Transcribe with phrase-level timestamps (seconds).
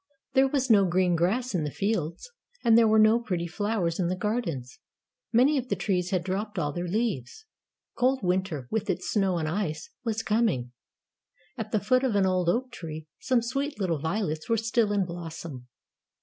[0.33, 2.31] There was no green grass in the fields,
[2.63, 4.79] and there were no pretty flowers in the gardens.
[5.31, 7.45] Many of the trees had dropped all their leaves.
[7.95, 10.71] Cold winter, with its snow and ice, was coming.
[11.55, 15.05] At the foot of an old oak tree, some sweet little violets were still in
[15.05, 15.67] blossom.